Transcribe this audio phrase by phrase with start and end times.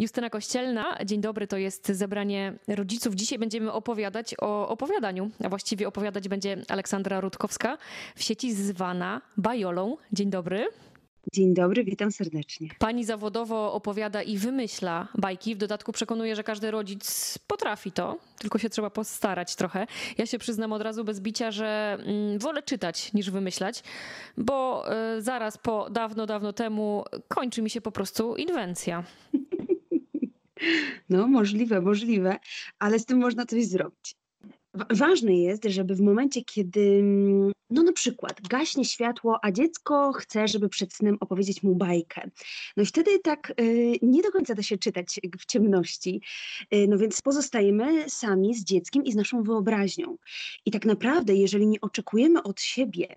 [0.00, 3.14] Justyna Kościelna, dzień dobry, to jest zebranie rodziców.
[3.14, 7.78] Dzisiaj będziemy opowiadać o opowiadaniu, a właściwie opowiadać będzie Aleksandra Rutkowska
[8.16, 9.96] w sieci zwana Bajolą.
[10.12, 10.68] Dzień dobry.
[11.32, 12.68] Dzień dobry, witam serdecznie.
[12.78, 15.54] Pani zawodowo opowiada i wymyśla bajki.
[15.54, 19.86] W dodatku przekonuje, że każdy rodzic potrafi to, tylko się trzeba postarać trochę.
[20.18, 23.82] Ja się przyznam od razu bez bicia, że mm, wolę czytać niż wymyślać,
[24.36, 24.84] bo
[25.16, 29.04] y, zaraz po dawno, dawno temu kończy mi się po prostu inwencja.
[31.08, 32.38] No, możliwe, możliwe,
[32.78, 34.16] ale z tym można coś zrobić.
[34.90, 40.48] Ważne jest, żeby w momencie, kiedy, mm, no na przykład, gaśnie światło, a dziecko chce,
[40.48, 42.30] żeby przed snem opowiedzieć mu bajkę.
[42.76, 46.22] No i wtedy tak y, nie do końca da się czytać w ciemności.
[46.74, 50.16] Y, no więc pozostajemy sami z dzieckiem i z naszą wyobraźnią.
[50.66, 53.14] I tak naprawdę, jeżeli nie oczekujemy od siebie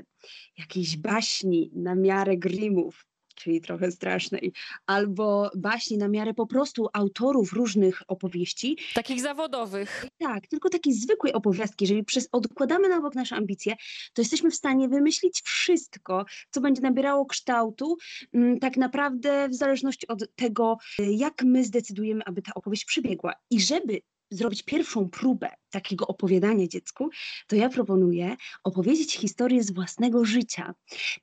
[0.57, 3.05] jakiejś baśni na miarę Grimmów,
[3.43, 4.53] czyli trochę strasznej,
[4.85, 8.77] albo baśni na miarę po prostu autorów różnych opowieści.
[8.93, 10.05] Takich zawodowych.
[10.17, 11.85] Tak, tylko takiej zwykłej opowiastki.
[11.85, 13.75] Jeżeli przez, odkładamy na bok nasze ambicje,
[14.13, 17.97] to jesteśmy w stanie wymyślić wszystko, co będzie nabierało kształtu,
[18.33, 23.33] m, tak naprawdę w zależności od tego, jak my zdecydujemy, aby ta opowieść przebiegła.
[23.49, 24.01] I żeby
[24.35, 27.09] zrobić pierwszą próbę takiego opowiadania dziecku,
[27.47, 30.73] to ja proponuję opowiedzieć historię z własnego życia.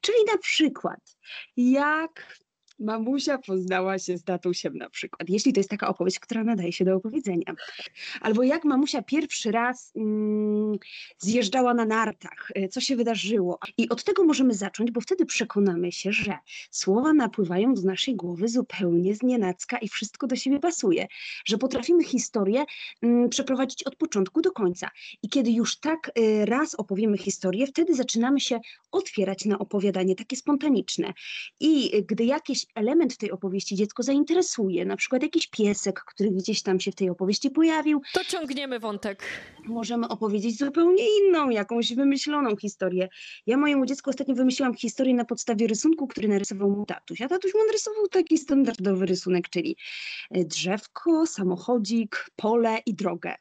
[0.01, 1.17] Czyli na przykład,
[1.57, 2.39] jak
[2.81, 6.85] mamusia poznała się z tatusiem na przykład, jeśli to jest taka opowieść, która nadaje się
[6.85, 7.55] do opowiedzenia.
[8.21, 10.79] Albo jak mamusia pierwszy raz mm,
[11.19, 13.59] zjeżdżała na nartach, y, co się wydarzyło.
[13.77, 16.39] I od tego możemy zacząć, bo wtedy przekonamy się, że
[16.71, 21.07] słowa napływają do naszej głowy zupełnie znienacka i wszystko do siebie pasuje,
[21.45, 22.65] że potrafimy historię
[23.03, 24.91] mm, przeprowadzić od początku do końca.
[25.23, 28.61] I kiedy już tak y, raz opowiemy historię, wtedy zaczynamy się
[28.93, 31.13] otwierać na opowiadanie, takie spontaniczne.
[31.61, 36.63] I y, gdy jakieś element tej opowieści dziecko zainteresuje, na przykład jakiś piesek, który gdzieś
[36.63, 38.03] tam się w tej opowieści pojawił.
[38.13, 39.23] To ciągniemy wątek.
[39.67, 43.09] Możemy opowiedzieć zupełnie inną, jakąś wymyśloną historię.
[43.47, 47.21] Ja mojemu dziecku ostatnio wymyśliłam historię na podstawie rysunku, który narysował mu tatuś.
[47.21, 49.77] A tatuś mu narysował taki standardowy rysunek, czyli
[50.31, 53.35] e, drzewko, samochodzik, pole i drogę.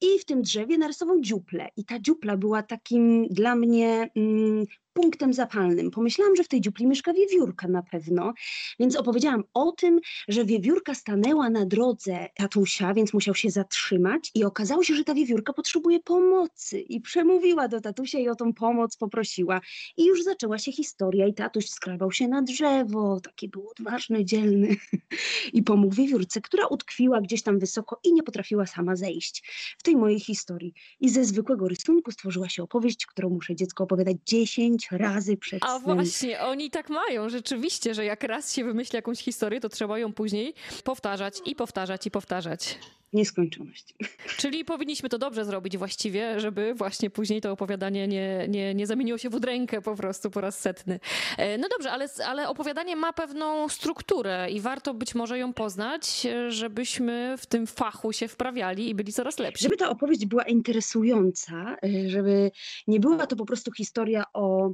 [0.00, 1.68] I w tym drzewie narysował dziuplę.
[1.76, 4.66] I ta dziupla była takim dla mnie mm,
[4.96, 5.90] punktem zapalnym.
[5.90, 8.34] Pomyślałam, że w tej dziupli mieszka wiewiórka na pewno,
[8.78, 14.44] więc opowiedziałam o tym, że wiewiórka stanęła na drodze tatusia, więc musiał się zatrzymać i
[14.44, 18.96] okazało się, że ta wiewiórka potrzebuje pomocy i przemówiła do tatusia i o tą pomoc
[18.96, 19.60] poprosiła.
[19.96, 24.76] I już zaczęła się historia i tatuś skrabał się na drzewo, taki był odważny, dzielny
[25.52, 29.42] i pomógł wiewiórce, która utkwiła gdzieś tam wysoko i nie potrafiła sama zejść.
[29.78, 30.74] W tej mojej historii.
[31.00, 35.80] I ze zwykłego rysunku stworzyła się opowieść, którą muszę dziecko opowiadać 10 razy przed A
[35.80, 35.96] snem.
[35.96, 40.12] właśnie, oni tak mają rzeczywiście, że jak raz się wymyśli jakąś historię, to trzeba ją
[40.12, 42.78] później powtarzać i powtarzać i powtarzać.
[43.12, 43.94] Nieskończoność.
[44.36, 49.18] Czyli powinniśmy to dobrze zrobić właściwie, żeby właśnie później to opowiadanie nie, nie, nie zamieniło
[49.18, 51.00] się w udrękę po prostu po raz setny.
[51.38, 56.26] E, no dobrze, ale, ale opowiadanie ma pewną strukturę i warto być może ją poznać,
[56.48, 59.64] żebyśmy w tym fachu się wprawiali i byli coraz lepsi.
[59.64, 62.50] Żeby ta opowieść była interesująca, y, żeby
[62.86, 64.72] nie była to po prostu historia o,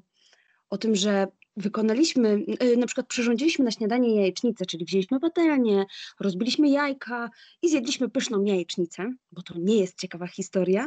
[0.70, 1.26] o tym, że
[1.56, 5.84] wykonaliśmy, y, na przykład przyrządziliśmy na śniadanie jajecznicę, czyli wzięliśmy patelnię,
[6.20, 7.30] rozbiliśmy jajka
[7.62, 10.86] i zjedliśmy pyszną jajecznicę, bo to nie jest ciekawa historia,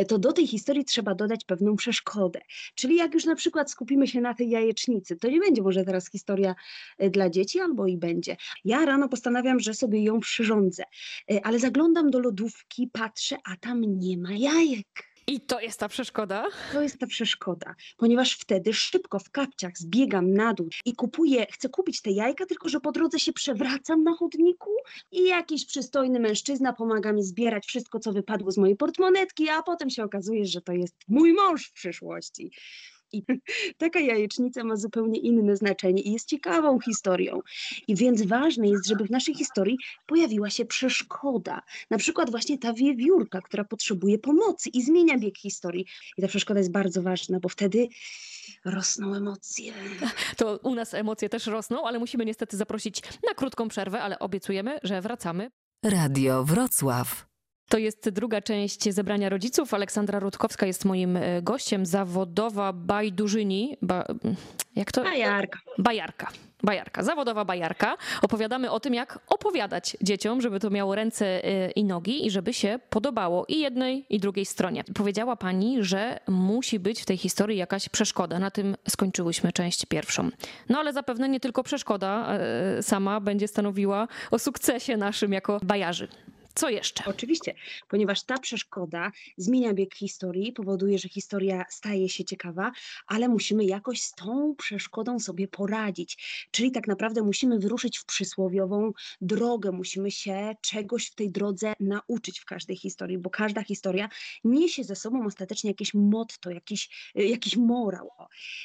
[0.00, 2.40] y, to do tej historii trzeba dodać pewną przeszkodę.
[2.74, 6.10] Czyli jak już na przykład skupimy się na tej jajecznicy, to nie będzie może teraz
[6.10, 6.54] historia
[7.02, 8.36] y, dla dzieci, albo i będzie.
[8.64, 10.84] Ja rano postanawiam, że sobie ją przyrządzę,
[11.42, 15.13] ale zaglądam do lodówki, patrzę, a tam nie ma jajek.
[15.26, 16.46] I to jest ta przeszkoda?
[16.72, 21.68] To jest ta przeszkoda, ponieważ wtedy szybko w kapciach zbiegam na dół i kupuję, chcę
[21.68, 24.70] kupić te jajka, tylko że po drodze się przewracam na chodniku
[25.10, 29.90] i jakiś przystojny mężczyzna pomaga mi zbierać wszystko, co wypadło z mojej portmonetki, a potem
[29.90, 32.50] się okazuje, że to jest mój mąż w przyszłości.
[33.14, 33.24] I
[33.84, 37.40] taka jajecznica ma zupełnie inne znaczenie i jest ciekawą historią.
[37.88, 39.76] I więc ważne jest, żeby w naszej historii
[40.06, 41.62] pojawiła się przeszkoda.
[41.90, 45.86] Na przykład właśnie ta wiewiórka, która potrzebuje pomocy i zmienia bieg historii.
[46.18, 47.88] I ta przeszkoda jest bardzo ważna, bo wtedy
[48.64, 49.72] rosną emocje.
[50.36, 54.78] To u nas emocje też rosną, ale musimy niestety zaprosić na krótką przerwę, ale obiecujemy,
[54.82, 55.50] że wracamy.
[55.84, 57.33] Radio Wrocław.
[57.74, 59.74] To jest druga część zebrania rodziców.
[59.74, 63.76] Aleksandra Rutkowska jest moim e, gościem, zawodowa bajdurzyni.
[63.82, 64.04] Ba,
[64.76, 65.02] jak to?
[65.02, 65.58] Bajarka.
[65.78, 66.28] Bajarka.
[66.62, 67.96] Bajarka, zawodowa bajarka.
[68.22, 72.52] Opowiadamy o tym, jak opowiadać dzieciom, żeby to miało ręce e, i nogi i żeby
[72.52, 74.84] się podobało i jednej, i drugiej stronie.
[74.94, 78.38] Powiedziała pani, że musi być w tej historii jakaś przeszkoda.
[78.38, 80.28] Na tym skończyłyśmy część pierwszą.
[80.68, 86.08] No ale zapewne nie tylko przeszkoda e, sama będzie stanowiła o sukcesie naszym jako bajarzy.
[86.54, 87.04] Co jeszcze?
[87.06, 87.54] Oczywiście,
[87.88, 92.72] ponieważ ta przeszkoda zmienia bieg historii, powoduje, że historia staje się ciekawa,
[93.06, 96.46] ale musimy jakoś z tą przeszkodą sobie poradzić.
[96.50, 102.40] Czyli tak naprawdę musimy wyruszyć w przysłowiową drogę, musimy się czegoś w tej drodze nauczyć
[102.40, 104.08] w każdej historii, bo każda historia
[104.44, 108.10] niesie ze sobą ostatecznie jakieś motto, jakiś, y, jakiś morał.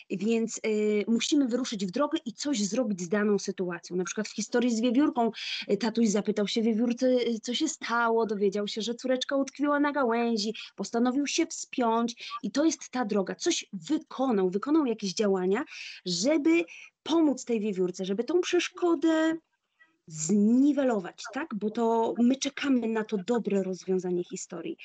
[0.09, 3.95] Więc y, musimy wyruszyć w drogę i coś zrobić z daną sytuacją.
[3.95, 5.31] Na przykład w historii z wiewiórką
[5.71, 7.78] y, tatuś zapytał się wiewiórce, y, co się stało,
[8.27, 13.35] dowiedział się, że córeczka utkwiła na gałęzi, postanowił się wspiąć i to jest ta droga.
[13.35, 15.63] Coś wykonał, wykonał jakieś działania,
[16.05, 16.65] żeby
[17.03, 19.37] pomóc tej wiewiórce, żeby tą przeszkodę
[20.09, 21.55] zniwelować, tak?
[21.55, 24.77] Bo to my czekamy na to dobre rozwiązanie historii.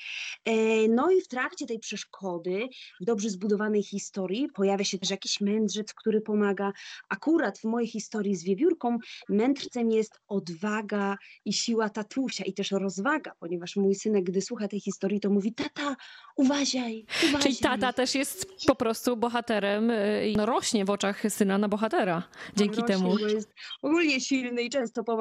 [0.45, 0.55] E,
[0.87, 2.67] No i w trakcie tej przeszkody,
[3.01, 6.73] w dobrze zbudowanej historii, pojawia się też jakiś mędrzec, który pomaga.
[7.09, 8.97] Akurat w mojej historii z wiewiórką
[9.29, 14.79] mędrcem jest odwaga i siła tatusia i też rozwaga, ponieważ mój synek, gdy słucha tej
[14.79, 15.95] historii, to mówi: Tata,
[16.35, 17.41] uważaj, uważaj.
[17.41, 21.67] Czyli tata też jest po prostu bohaterem y, i no, rośnie w oczach syna na
[21.69, 22.23] bohatera
[22.55, 23.09] dzięki rośnie, temu.
[23.09, 25.14] Bo jest ogólnie silny i często pomaga.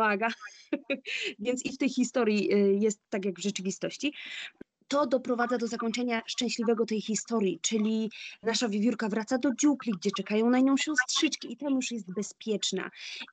[1.38, 4.12] Więc i w tej historii y, jest tak jak w rzeczywistości.
[4.88, 8.10] To doprowadza do zakończenia szczęśliwego tej historii, czyli
[8.42, 12.90] nasza wiewiórka wraca do dziupli, gdzie czekają na nią siostrzyczki i tam już jest bezpieczna.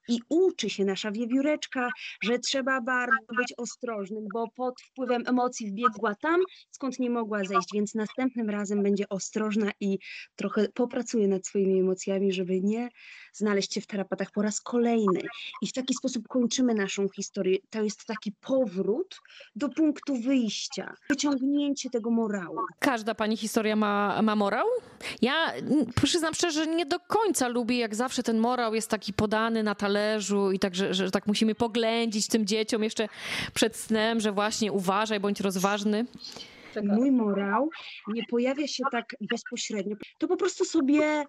[0.08, 1.90] I uczy się nasza wiewióreczka,
[2.24, 7.68] że trzeba bardzo być ostrożnym, bo pod wpływem emocji wbiegła tam, skąd nie mogła zejść,
[7.74, 10.00] więc następnym razem będzie ostrożna i
[10.36, 12.90] trochę popracuje nad swoimi emocjami, żeby nie
[13.34, 15.22] znaleźć się w tarapatach po raz kolejny.
[15.62, 17.58] I w taki sposób kończymy naszą historię.
[17.70, 19.20] To jest taki powrót
[19.56, 20.94] do punktu wyjścia,
[21.42, 22.58] wyciągnięcie tego morału.
[22.80, 24.68] Każda pani historia ma, ma morał?
[25.22, 25.54] Ja
[26.04, 29.76] przyznam szczerze, że nie do końca lubię, jak zawsze ten morał jest taki podany na
[29.76, 33.08] talerzu i tak, że, że tak musimy poględzić tym dzieciom jeszcze
[33.54, 36.06] przed snem, że właśnie uważaj, bądź rozważny.
[36.84, 37.70] Mój morał
[38.08, 39.96] nie pojawia się tak bezpośrednio.
[40.18, 41.26] To po prostu sobie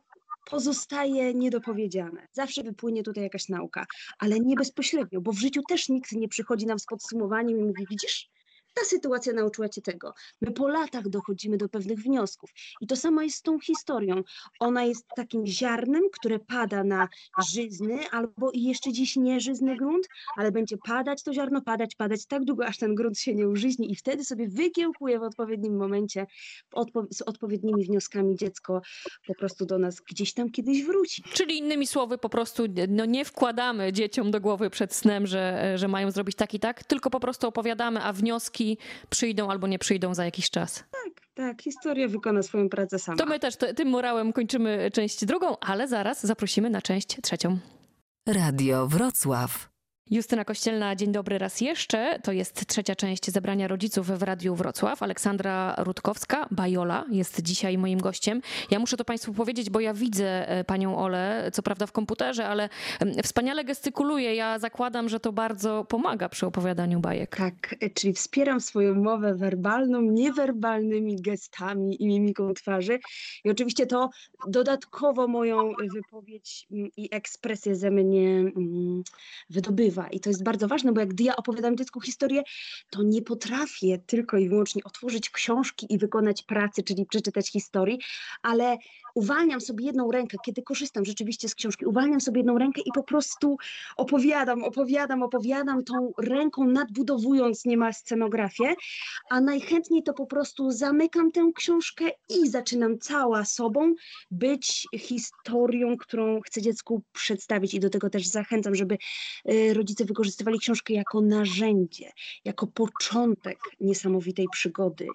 [0.50, 2.26] pozostaje niedopowiedziane.
[2.32, 3.86] Zawsze wypłynie tutaj jakaś nauka,
[4.18, 7.86] ale nie bezpośrednio, bo w życiu też nikt nie przychodzi nam z podsumowaniem i mówi,
[7.90, 8.28] widzisz,
[8.74, 10.14] ta sytuacja nauczyła cię tego.
[10.40, 12.50] My po latach dochodzimy do pewnych wniosków.
[12.80, 14.22] I to samo jest z tą historią.
[14.60, 17.08] Ona jest takim ziarnem, które pada na
[17.50, 22.44] żyzny albo i jeszcze dziś nieżyzny grunt, ale będzie padać to ziarno, padać, padać tak
[22.44, 26.26] długo, aż ten grunt się nie użyźni i wtedy sobie wykiełkuje w odpowiednim momencie,
[26.72, 28.82] odpo z odpowiednimi wnioskami dziecko
[29.26, 31.22] po prostu do nas gdzieś tam kiedyś wróci.
[31.32, 35.88] Czyli innymi słowy, po prostu no, nie wkładamy dzieciom do głowy przed snem, że, że
[35.88, 38.61] mają zrobić tak i tak, tylko po prostu opowiadamy, a wnioski
[39.10, 40.84] przyjdą albo nie przyjdą za jakiś czas.
[41.34, 43.18] Tak, historia wykona swoją pracę sama.
[43.18, 47.58] To my też to, tym morałem kończymy część drugą, ale zaraz zaprosimy na część trzecią.
[48.26, 49.71] Radio Wrocław.
[50.12, 52.18] Justyna Kościelna, dzień dobry raz jeszcze.
[52.22, 55.02] To jest trzecia część zebrania rodziców w Radiu Wrocław.
[55.02, 58.42] Aleksandra Rutkowska, Bajola, jest dzisiaj moim gościem.
[58.70, 62.48] Ja muszę to Państwu powiedzieć, bo ja widzę e, panią Olę, co prawda w komputerze,
[62.48, 62.68] ale
[63.22, 64.34] wspaniale gestykuluje.
[64.34, 67.36] Ja zakładam, że to bardzo pomaga przy opowiadaniu bajek.
[67.36, 72.98] Tak, e, czyli wspieram swoją mowę werbalną niewerbalnymi gestami i mimiką twarzy.
[73.44, 74.10] I oczywiście to
[74.48, 79.02] dodatkowo moją wypowiedź mm, i ekspresję ze mnie mm,
[80.02, 80.08] wydobywa.
[80.08, 82.42] I to jest bardzo ważne, bo jak ja opowiadam dziecku historię,
[82.90, 87.98] to nie potrafię tylko i wyłącznie otworzyć książki i wykonać pracy, czyli przeczytać historii,
[88.42, 88.76] ale
[89.14, 93.02] uwalniam sobie jedną rękę, kiedy korzystam rzeczywiście z książki, uwalniam sobie jedną rękę i po
[93.02, 93.56] prostu
[93.96, 98.74] opowiadam, opowiadam, opowiadam tą ręką, nadbudowując niemal scenografię,
[99.30, 103.94] a najchętniej to po prostu zamykam tę książkę i zaczynam cała sobą
[104.30, 108.98] być historią, którą chcę dziecku przedstawić i do tego też zachęcam, żeby
[109.50, 112.10] y, rodzice wykorzystywali książkę jako narzędzie,
[112.44, 115.06] jako początek niesamowitej przygody.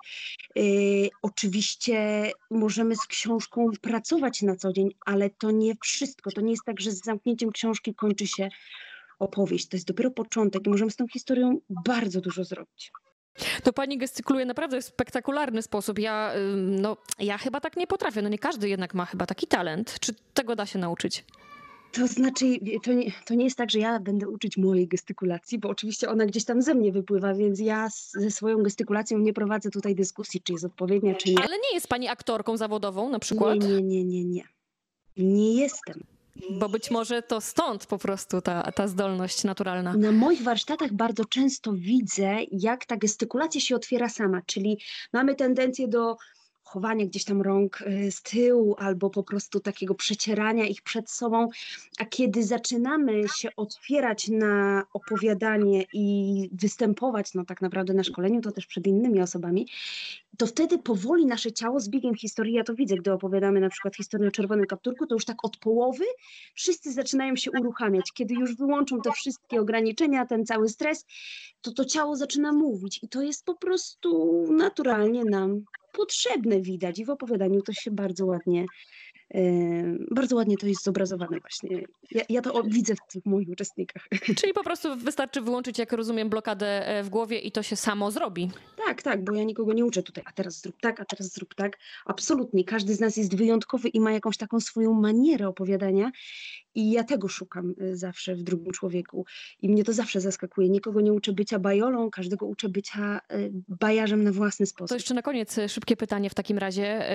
[0.58, 6.32] Y, Oczywiście możemy z książką pracować na co dzień, ale to nie wszystko.
[6.32, 8.50] To nie jest tak, że z zamknięciem książki kończy się
[9.20, 9.68] opowieść.
[9.68, 12.92] To jest dopiero początek i możemy z tą historią bardzo dużo zrobić.
[13.64, 16.00] To pani gestykuluje naprawdę w spektakularny sposób.
[16.00, 18.22] Ja, no, ja chyba tak nie potrafię.
[18.22, 20.00] No nie każdy jednak ma chyba taki talent.
[20.00, 21.26] Czy tego da się nauczyć?
[21.98, 22.46] To znaczy,
[22.84, 26.26] to nie, to nie jest tak, że ja będę uczyć mojej gestykulacji, bo oczywiście ona
[26.26, 30.42] gdzieś tam ze mnie wypływa, więc ja z, ze swoją gestykulacją nie prowadzę tutaj dyskusji,
[30.42, 31.40] czy jest odpowiednia, czy nie.
[31.40, 33.60] Ale nie jest pani aktorką zawodową na przykład?
[33.60, 34.44] Nie, nie, nie, nie, nie.
[35.18, 36.04] Nie jestem.
[36.52, 39.94] Bo być może to stąd po prostu ta, ta zdolność naturalna.
[39.94, 44.80] Na moich warsztatach bardzo często widzę, jak ta gestykulacja się otwiera sama, czyli
[45.14, 46.18] mamy tendencję do
[46.68, 51.50] chowania gdzieś tam rąk y, z tyłu albo po prostu takiego przecierania ich przed sobą,
[52.00, 58.52] a kiedy zaczynamy się otwierać na opowiadanie i występować no tak naprawdę na szkoleniu, to
[58.52, 59.68] też przed innymi osobami,
[60.38, 63.96] to wtedy powoli nasze ciało z biegiem historii, ja to widzę, gdy opowiadamy na przykład
[63.96, 66.06] historię o czerwonym kapturku, to już tak od połowy
[66.56, 68.12] wszyscy zaczynają się uruchamiać.
[68.14, 71.06] Kiedy już wyłączą te wszystkie ograniczenia, ten cały stres,
[71.62, 75.64] to to ciało zaczyna mówić i to jest po prostu naturalnie nam
[75.94, 78.66] potrzebne widać i w opowiadaniu to się bardzo ładnie,
[80.12, 81.88] bardzo ładnie to jest zobrazowane właśnie.
[82.12, 84.08] Ja, ja to widzę w tych moich uczestnikach.
[84.40, 88.12] Czyli po prostu wystarczy wyłączyć, jak rozumiem, blokadę e, w głowie i to się samo
[88.12, 88.52] zrobi.
[88.86, 91.56] Tak, tak, bo ja nikogo nie uczę tutaj, a teraz zrób tak, a teraz zrób
[91.56, 91.78] tak.
[92.06, 96.12] Absolutnie, każdy z nas jest wyjątkowy i ma jakąś taką swoją manierę opowiadania
[96.78, 99.26] i ja tego szukam y, zawsze w drugim człowieku
[99.62, 100.70] i mnie to zawsze zaskakuje.
[100.70, 104.98] Nikogo nie uczę bycia bajolą, każdego uczę bycia y, bajarzem na własny To sposób.
[104.98, 107.06] jeszcze na koniec e, szybkie pytanie w takim razie.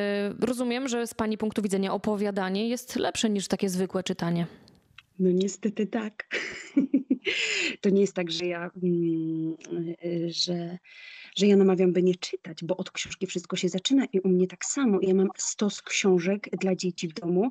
[0.40, 4.46] Rozumiem, że z pani punktu widzenia opowiadanie jest lepsze niż takie zwykłe czytanie.
[5.18, 6.24] No niestety tak.
[7.80, 9.56] To nie jest tak, że ja, mm,
[10.04, 10.78] y, że,
[11.36, 14.46] że ja namawiam, by nie czytać, bo od książki wszystko się zaczyna i u mnie
[14.46, 14.98] tak samo.
[15.02, 17.50] Ja mam stos książek dla dzieci w domu,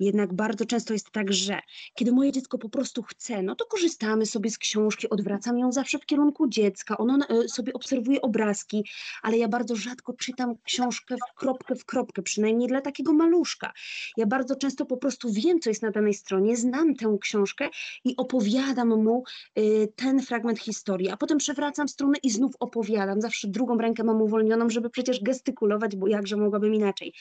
[0.00, 1.60] jednak bardzo często jest tak, że
[1.94, 5.98] kiedy moje dziecko po prostu chce, no to korzystamy sobie z książki, odwracam ją zawsze
[5.98, 8.84] w kierunku dziecka, ono y, sobie obserwuje obrazki,
[9.22, 13.72] ale ja bardzo rzadko czytam książkę w kropkę w kropkę, przynajmniej dla takiego maluszka.
[14.16, 17.68] Ja bardzo często po prostu wiem, co jest na danej stronie, znam tę książkę
[18.04, 19.24] i opowiadam mu
[19.58, 23.17] y, ten fragment historii, a potem przewracam stronę i znów opowiadam.
[23.20, 27.12] Zawsze drugą rękę mam uwolnioną, żeby przecież gestykulować, bo jakże mogłabym inaczej.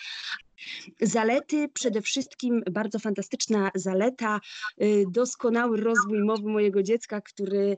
[1.01, 4.39] Zalety, przede wszystkim bardzo fantastyczna zaleta,
[4.81, 7.77] y, doskonały rozwój mowy mojego dziecka, który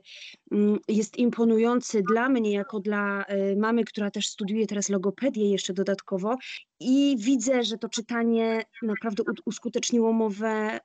[0.52, 5.74] mm, jest imponujący dla mnie, jako dla y, mamy, która też studiuje teraz logopedię jeszcze
[5.74, 6.36] dodatkowo.
[6.80, 10.80] I widzę, że to czytanie naprawdę uskuteczniło mowę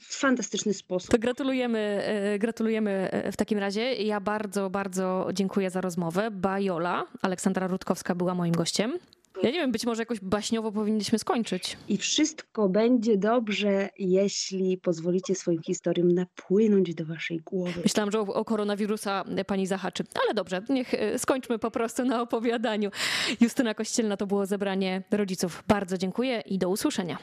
[0.00, 1.10] w fantastyczny sposób.
[1.10, 3.92] To gratulujemy, e, gratulujemy e, w takim razie.
[3.92, 6.30] Ja bardzo, bardzo dziękuję za rozmowę.
[6.30, 8.98] Bajola, Aleksandra Rutkowska była moim gościem.
[9.42, 11.76] Ja nie wiem, być może jakoś baśniowo powinniśmy skończyć.
[11.88, 17.80] I wszystko będzie dobrze, jeśli pozwolicie swoim historiom napłynąć do waszej głowy.
[17.82, 20.04] Myślałam, że o, o koronawirusa pani zahaczy.
[20.24, 22.90] Ale dobrze, niech e, skończmy po prostu na opowiadaniu.
[23.40, 25.64] Justyna Kościelna to było zebranie rodziców.
[25.68, 27.18] Bardzo dziękuję i do usłyszenia.